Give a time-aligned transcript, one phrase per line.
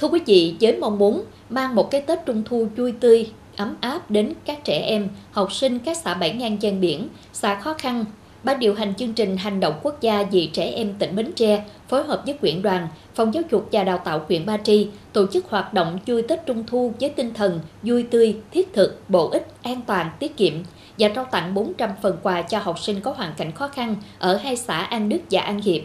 [0.00, 3.76] Thưa quý vị, với mong muốn mang một cái Tết Trung Thu vui tươi, ấm
[3.80, 7.74] áp đến các trẻ em, học sinh các xã bản ngang gian biển, xã khó
[7.74, 8.04] khăn,
[8.42, 11.64] Ban điều hành chương trình hành động quốc gia vì trẻ em tỉnh Bến Tre
[11.88, 15.26] phối hợp với quyện đoàn, phòng giáo dục và đào tạo huyện Ba Tri tổ
[15.26, 19.30] chức hoạt động vui Tết Trung Thu với tinh thần vui tươi, thiết thực, bổ
[19.30, 20.52] ích, an toàn, tiết kiệm
[20.98, 24.36] và trao tặng 400 phần quà cho học sinh có hoàn cảnh khó khăn ở
[24.36, 25.82] hai xã An Đức và An Hiệp.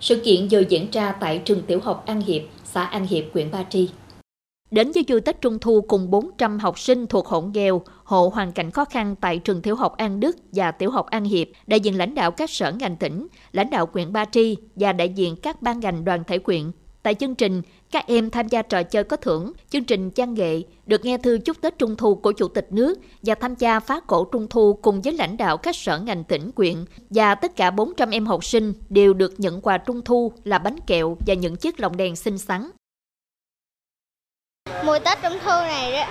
[0.00, 2.42] Sự kiện vừa diễn ra tại trường tiểu học An Hiệp,
[2.72, 3.90] xã An Hiệp, huyện Ba Tri.
[4.70, 8.52] Đến với du Tết Trung Thu cùng 400 học sinh thuộc hộ nghèo, hộ hoàn
[8.52, 11.80] cảnh khó khăn tại trường tiểu học An Đức và tiểu học An Hiệp, đại
[11.80, 15.36] diện lãnh đạo các sở ngành tỉnh, lãnh đạo huyện Ba Tri và đại diện
[15.42, 16.70] các ban ngành đoàn thể quyện.
[17.08, 20.62] Tại chương trình, các em tham gia trò chơi có thưởng, chương trình văn nghệ,
[20.86, 24.00] được nghe thư chúc Tết Trung Thu của Chủ tịch nước và tham gia phá
[24.00, 26.76] cổ Trung Thu cùng với lãnh đạo các sở ngành tỉnh quyện.
[27.10, 30.76] Và tất cả 400 em học sinh đều được nhận quà Trung Thu là bánh
[30.86, 32.70] kẹo và những chiếc lồng đèn xinh xắn.
[34.84, 36.06] Mùa Tết Trung Thu này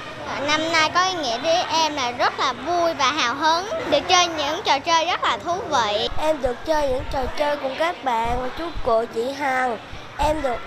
[0.48, 4.00] năm nay có ý nghĩa với em là rất là vui và hào hứng, được
[4.08, 6.08] chơi những trò chơi rất là thú vị.
[6.18, 9.78] Em được chơi những trò chơi cùng các bạn và chú cụ chị Hằng.
[10.18, 10.58] Em được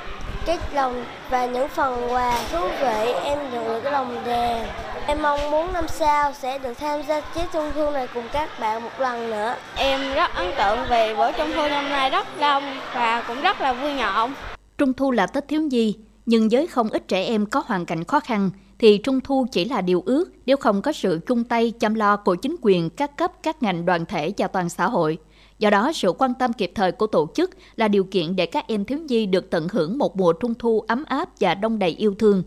[0.47, 4.67] cái lồng và những phần quà thú vị, em được cái lồng đèn.
[5.07, 8.61] Em mong muốn năm sau sẽ được tham gia chiếc trung thu này cùng các
[8.61, 9.55] bạn một lần nữa.
[9.77, 13.61] Em rất ấn tượng vì bữa trung thu năm nay rất đông và cũng rất
[13.61, 14.33] là vui nhộn.
[14.79, 18.05] Trung thu là Tết thiếu nhi, nhưng với không ít trẻ em có hoàn cảnh
[18.05, 21.71] khó khăn thì Trung thu chỉ là điều ước nếu không có sự chung tay
[21.71, 25.19] chăm lo của chính quyền, các cấp, các ngành đoàn thể và toàn xã hội.
[25.59, 28.65] Do đó, sự quan tâm kịp thời của tổ chức là điều kiện để các
[28.69, 31.91] em thiếu nhi được tận hưởng một mùa trung thu ấm áp và đông đầy
[31.91, 32.43] yêu thương.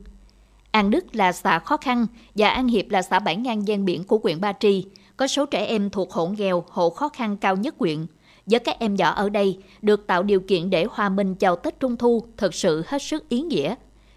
[0.72, 4.04] An Đức là xã khó khăn và An Hiệp là xã bản ngang gian biển
[4.04, 4.86] của huyện Ba Tri,
[5.18, 8.06] có số trẻ em thuộc hộ nghèo, hộ khó khăn cao nhất huyện.
[8.46, 11.80] Với các em nhỏ ở đây, được tạo điều kiện để hòa mình chào Tết
[11.80, 13.76] Trung Thu thật sự hết sức ý nghĩa.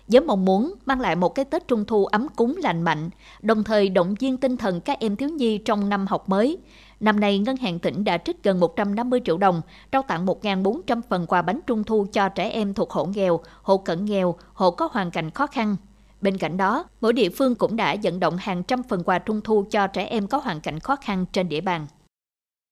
[0.08, 3.10] Với mong muốn mang lại một cái Tết Trung Thu ấm cúng lành mạnh,
[3.42, 6.58] đồng thời động viên tinh thần các em thiếu nhi trong năm học mới.
[7.00, 11.26] Năm nay, Ngân hàng tỉnh đã trích gần 150 triệu đồng, trao tặng 1.400 phần
[11.26, 14.88] quà bánh Trung Thu cho trẻ em thuộc hộ nghèo, hộ cận nghèo, hộ có
[14.92, 15.76] hoàn cảnh khó khăn.
[16.20, 19.40] Bên cạnh đó, mỗi địa phương cũng đã vận động hàng trăm phần quà Trung
[19.40, 21.86] Thu cho trẻ em có hoàn cảnh khó khăn trên địa bàn.